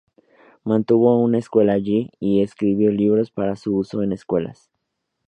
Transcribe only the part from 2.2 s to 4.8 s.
escribió libros para su uso en escuelas.